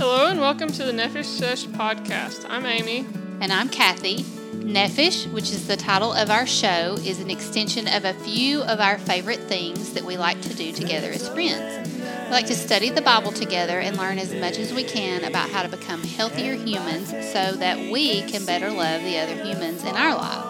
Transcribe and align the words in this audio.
Hello 0.00 0.30
and 0.30 0.40
welcome 0.40 0.72
to 0.72 0.82
the 0.82 0.92
Nefesh 0.92 1.26
Sesh 1.26 1.66
podcast. 1.66 2.46
I'm 2.48 2.64
Amy. 2.64 3.04
And 3.42 3.52
I'm 3.52 3.68
Kathy. 3.68 4.22
Nefesh, 4.54 5.30
which 5.30 5.50
is 5.50 5.66
the 5.66 5.76
title 5.76 6.14
of 6.14 6.30
our 6.30 6.46
show, 6.46 6.96
is 7.04 7.20
an 7.20 7.28
extension 7.28 7.86
of 7.86 8.06
a 8.06 8.14
few 8.14 8.62
of 8.62 8.80
our 8.80 8.96
favorite 8.96 9.40
things 9.40 9.92
that 9.92 10.02
we 10.02 10.16
like 10.16 10.40
to 10.40 10.54
do 10.54 10.72
together 10.72 11.10
as 11.10 11.28
friends. 11.28 11.86
We 11.98 12.30
like 12.30 12.46
to 12.46 12.54
study 12.54 12.88
the 12.88 13.02
Bible 13.02 13.30
together 13.30 13.78
and 13.78 13.98
learn 13.98 14.18
as 14.18 14.32
much 14.32 14.58
as 14.58 14.72
we 14.72 14.84
can 14.84 15.22
about 15.24 15.50
how 15.50 15.62
to 15.62 15.68
become 15.68 16.02
healthier 16.02 16.54
humans 16.54 17.10
so 17.10 17.52
that 17.56 17.92
we 17.92 18.22
can 18.22 18.46
better 18.46 18.70
love 18.70 19.02
the 19.02 19.18
other 19.18 19.34
humans 19.34 19.84
in 19.84 19.94
our 19.94 20.16
lives. 20.16 20.49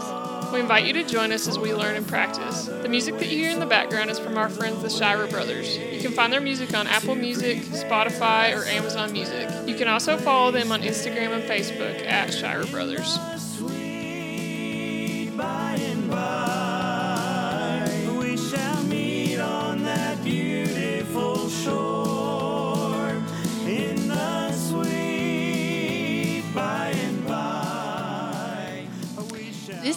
We 0.53 0.59
invite 0.59 0.85
you 0.85 0.93
to 0.95 1.05
join 1.05 1.30
us 1.30 1.46
as 1.46 1.59
we 1.59 1.73
learn 1.73 1.95
and 1.95 2.07
practice. 2.07 2.64
The 2.64 2.89
music 2.89 3.19
that 3.19 3.29
you 3.29 3.39
hear 3.39 3.51
in 3.51 3.61
the 3.61 3.66
background 3.66 4.11
is 4.11 4.19
from 4.19 4.37
our 4.37 4.48
friends 4.48 4.83
the 4.83 4.91
Shira 4.91 5.29
Brothers. 5.29 5.77
You 5.77 6.01
can 6.01 6.11
find 6.12 6.33
their 6.33 6.41
music 6.41 6.75
on 6.75 6.89
Apple 6.89 7.15
Music, 7.15 7.59
Spotify, 7.59 8.57
or 8.57 8.65
Amazon 8.65 9.12
Music. 9.12 9.48
You 9.69 9.77
can 9.77 9.87
also 9.87 10.16
follow 10.16 10.51
them 10.51 10.73
on 10.73 10.83
Instagram 10.83 11.30
and 11.30 11.45
Facebook 11.45 12.05
at 12.05 12.34
Shira 12.34 12.66
Brothers. 12.66 13.16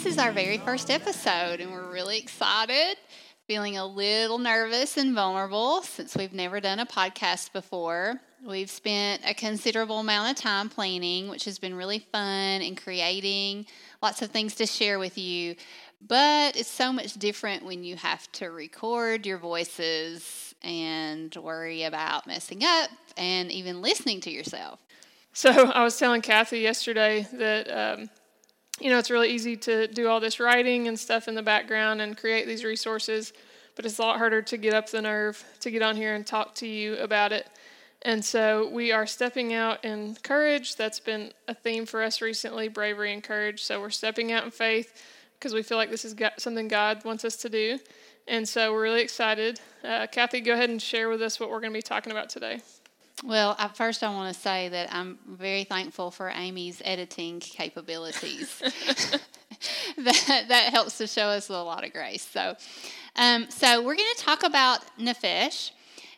This 0.04 0.16
is 0.16 0.20
our 0.20 0.34
very 0.34 0.58
first 0.58 0.92
episode, 0.92 1.62
and 1.62 1.72
we're 1.72 1.90
really 1.90 2.18
excited, 2.18 2.98
feeling 3.48 3.78
a 3.78 3.86
little 3.86 4.38
nervous 4.38 4.98
and 4.98 5.16
vulnerable 5.16 5.82
since 5.82 6.14
we've 6.18 6.34
never 6.34 6.60
done 6.60 6.80
a 6.80 6.86
podcast 6.86 7.54
before. 7.54 8.20
We've 8.46 8.70
spent 8.70 9.22
a 9.26 9.34
considerable 9.34 10.00
amount 10.00 10.32
of 10.32 10.44
time 10.44 10.68
planning, 10.68 11.30
which 11.30 11.46
has 11.46 11.58
been 11.58 11.74
really 11.74 12.00
fun 12.00 12.62
and 12.62 12.76
creating 12.76 13.66
lots 14.02 14.22
of 14.22 14.30
things 14.30 14.56
to 14.56 14.66
share 14.66 15.00
with 15.00 15.18
you. 15.18 15.56
But 16.06 16.58
it's 16.58 16.70
so 16.70 16.92
much 16.92 17.14
different 17.14 17.64
when 17.64 17.86
you 17.86 17.96
have 17.96 18.30
to 18.34 18.48
record 18.48 19.26
your 19.26 19.38
voices 19.38 20.54
and 20.64 21.34
worry 21.34 21.84
about 21.84 22.28
messing 22.28 22.66
up 22.66 22.90
and 23.16 23.50
even 23.54 23.82
listening 23.82 24.20
to 24.20 24.30
yourself. 24.30 24.82
So 25.32 25.50
I 25.50 25.82
was 25.82 25.98
telling 25.98 26.22
Kathy 26.22 26.60
yesterday 26.60 27.26
that 27.32 27.72
um, 27.72 28.10
you 28.80 28.90
know, 28.90 28.98
it's 28.98 29.12
really 29.12 29.30
easy 29.30 29.56
to 29.58 29.88
do 29.88 30.08
all 30.08 30.20
this 30.20 30.40
writing 30.40 30.88
and 30.88 31.00
stuff 31.00 31.28
in 31.28 31.36
the 31.36 31.44
background 31.44 32.02
and 32.02 32.18
create 32.18 32.48
these 32.48 32.64
resources, 32.64 33.34
but 33.76 33.86
it's 33.86 34.00
a 34.00 34.02
lot 34.02 34.18
harder 34.18 34.42
to 34.42 34.58
get 34.58 34.74
up 34.74 34.90
the 34.90 35.02
nerve 35.02 35.44
to 35.60 35.72
get 35.72 35.82
on 35.82 35.96
here 35.96 36.16
and 36.16 36.26
talk 36.26 36.56
to 36.56 36.68
you 36.68 36.96
about 36.98 37.32
it. 37.32 37.48
And 38.02 38.24
so 38.24 38.70
we 38.70 38.92
are 38.92 39.06
stepping 39.06 39.54
out 39.54 39.84
in 39.86 40.18
courage. 40.24 40.76
That's 40.76 41.00
been 41.00 41.32
a 41.48 41.54
theme 41.54 41.86
for 41.86 42.04
us 42.04 42.22
recently 42.22 42.68
bravery 42.68 43.14
and 43.14 43.24
courage. 43.24 43.64
So 43.64 43.80
we're 43.80 43.90
stepping 43.92 44.32
out 44.32 44.44
in 44.44 44.52
faith 44.52 45.02
because 45.40 45.54
we 45.54 45.64
feel 45.64 45.78
like 45.78 45.90
this 45.90 46.04
is 46.04 46.16
something 46.38 46.68
God 46.68 47.06
wants 47.06 47.24
us 47.24 47.38
to 47.38 47.50
do. 47.50 47.80
And 48.28 48.48
so 48.48 48.74
we're 48.74 48.84
really 48.84 49.02
excited. 49.02 49.60
Uh, 49.84 50.08
Kathy, 50.12 50.42
go 50.42 50.54
ahead 50.54 50.70
and 50.70 50.82
share 50.82 51.10
with 51.10 51.22
us 51.22 51.40
what 51.40 51.50
we're 51.50 51.60
going 51.60 51.72
to 51.74 51.78
be 51.78 51.82
talking 51.82 52.12
about 52.12 52.30
today. 52.30 52.62
Well, 53.26 53.56
at 53.58 53.78
first, 53.78 54.04
I 54.04 54.10
want 54.10 54.34
to 54.36 54.40
say 54.40 54.68
that 54.70 54.94
I'm 54.94 55.18
very 55.26 55.64
thankful 55.64 56.12
for 56.12 56.30
Amy's 56.30 56.82
editing 56.84 57.40
capabilities. 57.40 58.62
that 59.98 60.46
that 60.50 60.74
helps 60.74 60.98
to 60.98 61.08
show 61.08 61.28
us 61.28 61.50
a 61.50 61.54
lot 61.54 61.86
of 61.86 61.94
grace. 61.94 62.28
So, 62.28 62.56
um, 63.16 63.46
so 63.50 63.82
we're 63.82 63.96
going 63.96 64.14
to 64.18 64.22
talk 64.22 64.44
about 64.44 64.82
Nefesh 65.00 65.72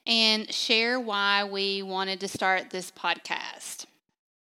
and 0.08 0.52
share 0.52 1.00
why 1.00 1.44
we 1.44 1.84
wanted 1.84 2.20
to 2.22 2.28
start 2.28 2.72
this 2.72 2.92
podcast. 2.92 3.86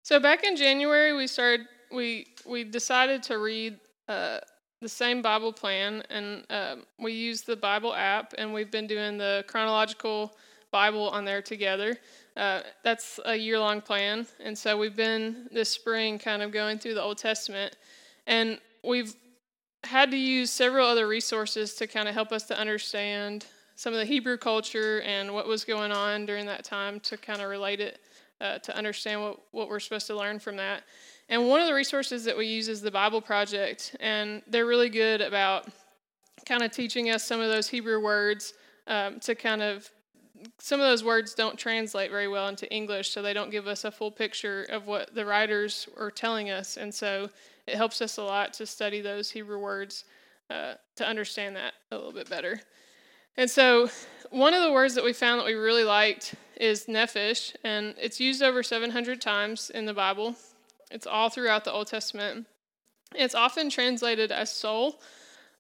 So 0.03 0.19
back 0.19 0.43
in 0.43 0.57
January, 0.57 1.13
we 1.13 1.29
started. 1.29 1.67
We 1.93 2.27
we 2.45 2.65
decided 2.65 3.23
to 3.25 3.39
read. 3.39 3.79
Uh, 4.09 4.41
the 4.81 4.89
same 4.89 5.23
Bible 5.23 5.53
plan, 5.53 6.05
and 6.09 6.45
um, 6.51 6.87
we 7.01 7.13
use 7.13 7.43
the 7.43 7.57
Bible 7.57 7.93
app, 7.93 8.33
and 8.39 8.55
we've 8.55 8.71
been 8.71 8.87
doing 8.87 9.19
the 9.19 9.45
chronological 9.49 10.37
Bible 10.71 11.09
on 11.11 11.25
there 11.25 11.43
together. 11.43 11.97
Uh, 12.39 12.63
that's 12.85 13.19
a 13.25 13.35
year 13.35 13.59
long 13.59 13.81
plan. 13.81 14.25
And 14.39 14.57
so 14.57 14.79
we've 14.79 14.95
been 14.95 15.49
this 15.51 15.69
spring 15.69 16.21
kind 16.21 16.41
of 16.41 16.53
going 16.53 16.79
through 16.79 16.95
the 16.95 17.03
Old 17.03 17.19
Testament. 17.19 17.77
And 18.29 18.61
we've 18.85 19.13
had 19.83 20.13
to 20.13 20.17
use 20.17 20.49
several 20.53 20.87
other 20.87 21.09
resources 21.09 21.75
to 21.75 21.89
kind 21.89 22.09
of 22.09 22.15
help 22.15 22.31
us 22.31 22.45
to 22.45 22.59
understand 22.59 23.47
some 23.75 23.93
of 23.93 23.99
the 23.99 24.05
Hebrew 24.05 24.37
culture 24.37 25.01
and 25.03 25.35
what 25.35 25.49
was 25.49 25.65
going 25.65 25.91
on 25.91 26.27
during 26.27 26.47
that 26.47 26.63
time 26.63 27.01
to 27.01 27.17
kind 27.17 27.41
of 27.41 27.51
relate 27.51 27.81
it 27.81 27.99
uh, 28.41 28.59
to 28.59 28.77
understand 28.77 29.21
what, 29.21 29.41
what 29.51 29.69
we're 29.69 29.81
supposed 29.81 30.07
to 30.07 30.17
learn 30.17 30.39
from 30.39 30.57
that. 30.59 30.85
And 31.29 31.49
one 31.49 31.61
of 31.61 31.67
the 31.67 31.75
resources 31.75 32.25
that 32.25 32.37
we 32.37 32.47
use 32.47 32.69
is 32.69 32.81
the 32.81 32.91
Bible 32.91 33.21
Project. 33.21 33.97
And 33.99 34.43
they're 34.47 34.67
really 34.67 34.91
good 34.91 35.21
about 35.21 35.67
kind 36.47 36.63
of 36.63 36.71
teaching 36.71 37.11
us 37.11 37.25
some 37.25 37.41
of 37.41 37.51
those 37.51 37.69
Hebrew 37.69 38.01
words 38.01 38.55
um, 38.87 39.19
to 39.21 39.35
kind 39.35 39.61
of 39.61 39.91
some 40.59 40.81
of 40.81 40.87
those 40.87 41.05
words 41.05 41.35
don't 41.35 41.59
translate 41.59 42.11
very 42.11 42.29
well 42.29 42.49
into 42.49 42.71
English, 42.73 43.11
so 43.11 43.23
they 43.23 43.33
don't 43.33 43.51
give 43.51 43.67
us 43.67 43.85
a 43.85 43.91
full 43.91 44.11
picture 44.11 44.65
of 44.71 44.87
what 44.87 45.15
the 45.15 45.25
writers 45.25 45.89
are 45.99 46.11
telling 46.11 46.51
us. 46.51 46.77
And 46.77 46.95
so 46.95 47.31
it 47.67 47.77
helps 47.77 48.01
us 48.01 48.17
a 48.17 48.23
lot 48.23 48.53
to 48.55 48.67
study 48.67 49.01
those 49.01 49.31
Hebrew 49.31 49.59
words 49.59 50.05
uh, 50.51 50.75
to 50.97 51.07
understand 51.07 51.57
that 51.57 51.75
a 51.91 51.97
little 51.97 52.13
bit 52.13 52.29
better. 52.31 52.61
And 53.37 53.51
so 53.51 53.89
one 54.31 54.55
of 54.55 54.63
the 54.63 54.73
words 54.73 54.95
that 54.95 55.05
we 55.05 55.13
found 55.13 55.41
that 55.41 55.47
we 55.47 55.55
really 55.55 55.85
liked 55.85 56.35
is 56.57 56.87
nephesh, 56.87 57.55
and 57.63 57.95
it's 58.01 58.19
used 58.19 58.43
over 58.43 58.63
700 58.63 59.21
times 59.21 59.71
in 59.71 59.87
the 59.87 59.95
Bible. 59.95 60.35
It's 60.91 61.07
all 61.07 61.29
throughout 61.29 61.65
the 61.65 61.73
Old 61.73 61.87
Testament. 61.87 62.47
It's 63.15 63.35
often 63.35 63.71
translated 63.71 64.33
as 64.33 64.51
soul, 64.51 65.01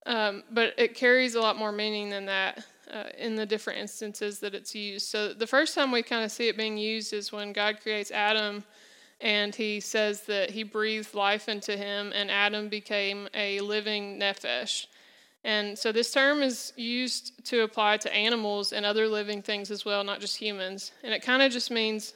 um, 0.06 0.42
but 0.50 0.74
it 0.76 0.94
carries 0.94 1.34
a 1.34 1.40
lot 1.40 1.56
more 1.56 1.70
meaning 1.70 2.10
than 2.10 2.26
that 2.26 2.64
uh, 2.90 3.04
in 3.16 3.36
the 3.36 3.46
different 3.46 3.78
instances 3.78 4.40
that 4.40 4.54
it's 4.54 4.74
used. 4.74 5.08
So 5.08 5.32
the 5.32 5.46
first 5.46 5.74
time 5.74 5.92
we 5.92 6.02
kind 6.02 6.24
of 6.24 6.30
see 6.30 6.48
it 6.48 6.56
being 6.56 6.78
used 6.78 7.12
is 7.12 7.32
when 7.32 7.52
God 7.52 7.80
creates 7.82 8.10
Adam 8.10 8.64
and 9.20 9.54
he 9.54 9.80
says 9.80 10.22
that 10.22 10.50
he 10.50 10.62
breathed 10.62 11.14
life 11.14 11.48
into 11.48 11.76
him 11.76 12.12
and 12.14 12.30
Adam 12.30 12.68
became 12.68 13.28
a 13.34 13.60
living 13.60 14.18
nephesh. 14.18 14.86
And 15.44 15.78
so 15.78 15.92
this 15.92 16.12
term 16.12 16.42
is 16.42 16.72
used 16.76 17.44
to 17.46 17.62
apply 17.62 17.96
to 17.98 18.14
animals 18.14 18.72
and 18.72 18.84
other 18.84 19.08
living 19.08 19.42
things 19.42 19.70
as 19.70 19.84
well, 19.84 20.04
not 20.04 20.20
just 20.20 20.36
humans. 20.36 20.92
And 21.02 21.14
it 21.14 21.22
kind 21.22 21.42
of 21.42 21.52
just 21.52 21.70
means 21.70 22.14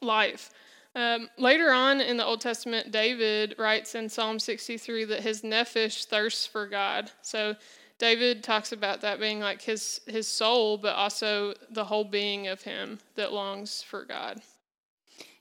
life. 0.00 0.50
Um, 0.94 1.30
later 1.38 1.72
on 1.72 2.00
in 2.00 2.18
the 2.18 2.24
Old 2.24 2.40
Testament, 2.40 2.90
David 2.90 3.54
writes 3.58 3.94
in 3.94 4.08
Psalm 4.08 4.38
63 4.38 5.04
that 5.06 5.20
his 5.20 5.42
nephesh 5.42 6.04
thirsts 6.04 6.46
for 6.46 6.66
God. 6.66 7.10
So 7.22 7.56
David 8.02 8.42
talks 8.42 8.72
about 8.72 9.00
that 9.02 9.20
being 9.20 9.38
like 9.38 9.62
his 9.62 10.00
his 10.08 10.26
soul, 10.26 10.76
but 10.76 10.96
also 10.96 11.54
the 11.70 11.84
whole 11.84 12.02
being 12.02 12.48
of 12.48 12.62
him 12.62 12.98
that 13.14 13.32
longs 13.32 13.80
for 13.80 14.04
God. 14.04 14.42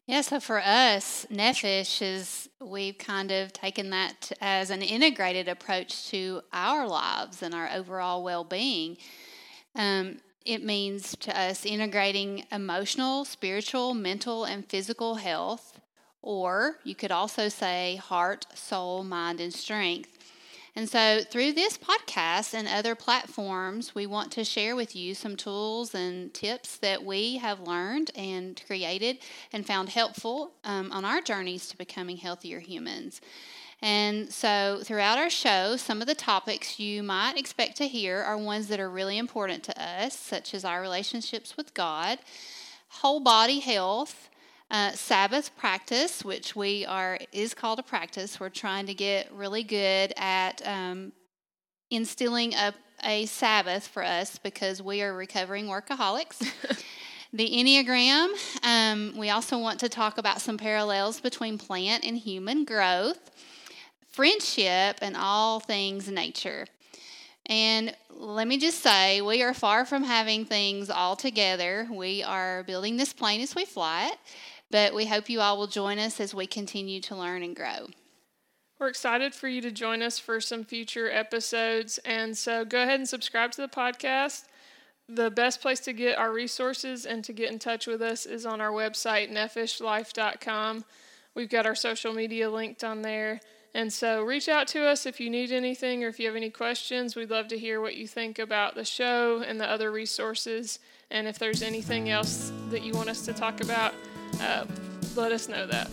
Yeah, 0.05 0.21
so 0.21 0.39
for 0.39 0.61
us, 0.63 1.25
Nefesh 1.31 2.03
is 2.03 2.49
we've 2.59 2.99
kind 2.99 3.31
of 3.31 3.51
taken 3.51 3.89
that 3.89 4.31
as 4.39 4.69
an 4.69 4.83
integrated 4.83 5.47
approach 5.47 6.07
to 6.09 6.43
our 6.53 6.87
lives 6.87 7.41
and 7.41 7.55
our 7.55 7.67
overall 7.73 8.23
well 8.23 8.43
being. 8.43 8.97
Um, 9.75 10.17
it 10.45 10.63
means 10.63 11.15
to 11.21 11.35
us 11.35 11.65
integrating 11.65 12.45
emotional, 12.51 13.25
spiritual, 13.25 13.95
mental, 13.95 14.43
and 14.43 14.69
physical 14.69 15.15
health, 15.15 15.81
or 16.21 16.75
you 16.83 16.93
could 16.93 17.11
also 17.11 17.49
say 17.49 17.95
heart, 17.95 18.45
soul, 18.53 19.03
mind, 19.03 19.41
and 19.41 19.51
strength. 19.51 20.20
And 20.73 20.89
so, 20.89 21.19
through 21.29 21.51
this 21.51 21.77
podcast 21.77 22.53
and 22.53 22.65
other 22.65 22.95
platforms, 22.95 23.93
we 23.93 24.05
want 24.05 24.31
to 24.33 24.45
share 24.45 24.73
with 24.73 24.95
you 24.95 25.13
some 25.13 25.35
tools 25.35 25.93
and 25.93 26.33
tips 26.33 26.77
that 26.77 27.03
we 27.03 27.37
have 27.37 27.59
learned 27.59 28.09
and 28.15 28.61
created 28.65 29.17
and 29.51 29.67
found 29.67 29.89
helpful 29.89 30.53
um, 30.63 30.89
on 30.93 31.03
our 31.03 31.19
journeys 31.19 31.67
to 31.67 31.77
becoming 31.77 32.15
healthier 32.15 32.59
humans. 32.59 33.19
And 33.81 34.31
so, 34.31 34.79
throughout 34.81 35.17
our 35.17 35.29
show, 35.29 35.75
some 35.75 35.99
of 35.99 36.07
the 36.07 36.15
topics 36.15 36.79
you 36.79 37.03
might 37.03 37.37
expect 37.37 37.75
to 37.77 37.87
hear 37.87 38.21
are 38.21 38.37
ones 38.37 38.67
that 38.69 38.79
are 38.79 38.89
really 38.89 39.17
important 39.17 39.63
to 39.63 39.81
us, 39.81 40.17
such 40.17 40.53
as 40.53 40.63
our 40.63 40.79
relationships 40.79 41.57
with 41.57 41.73
God, 41.73 42.19
whole 42.87 43.19
body 43.19 43.59
health, 43.59 44.29
uh, 44.71 44.93
Sabbath 44.93 45.55
practice, 45.57 46.23
which 46.23 46.55
we 46.55 46.85
are 46.85 47.19
is 47.33 47.53
called 47.53 47.77
a 47.77 47.83
practice. 47.83 48.39
We're 48.39 48.49
trying 48.49 48.85
to 48.85 48.93
get 48.93 49.31
really 49.33 49.63
good 49.63 50.13
at 50.15 50.65
um, 50.65 51.11
instilling 51.89 52.53
a, 52.53 52.73
a 53.03 53.25
Sabbath 53.25 53.85
for 53.87 54.03
us 54.03 54.39
because 54.39 54.81
we 54.81 55.01
are 55.01 55.13
recovering 55.13 55.67
workaholics. 55.67 56.41
the 57.33 57.49
Enneagram. 57.49 58.29
Um, 58.63 59.13
we 59.17 59.29
also 59.29 59.57
want 59.57 59.81
to 59.81 59.89
talk 59.89 60.17
about 60.17 60.39
some 60.39 60.57
parallels 60.57 61.19
between 61.19 61.57
plant 61.57 62.05
and 62.05 62.17
human 62.17 62.63
growth, 62.63 63.19
friendship, 64.11 64.97
and 65.01 65.17
all 65.17 65.59
things 65.59 66.09
nature. 66.09 66.65
And 67.47 67.93
let 68.09 68.47
me 68.47 68.57
just 68.57 68.81
say, 68.81 69.21
we 69.21 69.41
are 69.43 69.53
far 69.53 69.85
from 69.85 70.03
having 70.03 70.45
things 70.45 70.89
all 70.89 71.15
together. 71.15 71.87
We 71.91 72.23
are 72.23 72.63
building 72.63 72.97
this 72.97 73.13
plane 73.13 73.41
as 73.41 73.55
we 73.55 73.65
fly 73.65 74.07
it. 74.07 74.17
But 74.71 74.95
we 74.95 75.05
hope 75.05 75.29
you 75.29 75.41
all 75.41 75.57
will 75.57 75.67
join 75.67 75.99
us 75.99 76.19
as 76.19 76.33
we 76.33 76.47
continue 76.47 77.01
to 77.01 77.15
learn 77.15 77.43
and 77.43 77.55
grow. 77.55 77.89
We're 78.79 78.87
excited 78.87 79.35
for 79.35 79.47
you 79.47 79.61
to 79.61 79.71
join 79.71 80.01
us 80.01 80.17
for 80.17 80.41
some 80.41 80.63
future 80.63 81.11
episodes. 81.11 81.99
And 81.99 82.35
so 82.35 82.65
go 82.65 82.81
ahead 82.81 82.99
and 82.99 83.07
subscribe 83.07 83.51
to 83.51 83.61
the 83.61 83.67
podcast. 83.67 84.45
The 85.07 85.29
best 85.29 85.61
place 85.61 85.81
to 85.81 85.93
get 85.93 86.17
our 86.17 86.31
resources 86.31 87.05
and 87.05 87.23
to 87.25 87.33
get 87.33 87.51
in 87.51 87.59
touch 87.59 87.85
with 87.85 88.01
us 88.01 88.25
is 88.25 88.45
on 88.45 88.61
our 88.61 88.71
website, 88.71 89.31
nefeshlife.com. 89.31 90.85
We've 91.35 91.49
got 91.49 91.65
our 91.65 91.75
social 91.75 92.13
media 92.13 92.49
linked 92.49 92.83
on 92.83 93.01
there. 93.01 93.41
And 93.73 93.91
so 93.91 94.23
reach 94.23 94.49
out 94.49 94.67
to 94.69 94.85
us 94.85 95.05
if 95.05 95.19
you 95.19 95.29
need 95.29 95.51
anything 95.51 96.03
or 96.03 96.07
if 96.07 96.19
you 96.19 96.27
have 96.27 96.35
any 96.35 96.49
questions. 96.49 97.15
We'd 97.15 97.29
love 97.29 97.49
to 97.49 97.57
hear 97.57 97.81
what 97.81 97.95
you 97.95 98.07
think 98.07 98.39
about 98.39 98.75
the 98.75 98.83
show 98.83 99.43
and 99.45 99.59
the 99.59 99.69
other 99.69 99.91
resources. 99.91 100.79
And 101.11 101.27
if 101.27 101.37
there's 101.37 101.61
anything 101.61 102.09
else 102.09 102.51
that 102.69 102.83
you 102.83 102.93
want 102.93 103.09
us 103.09 103.25
to 103.25 103.33
talk 103.33 103.59
about, 103.59 103.93
uh, 104.39 104.65
let 105.15 105.33
us 105.33 105.49
know 105.49 105.67
that. 105.67 105.91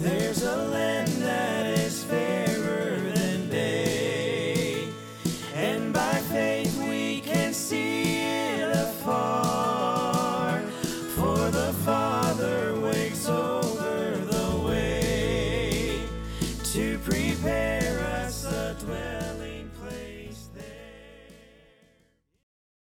There's 0.00 0.44
a 0.44 0.67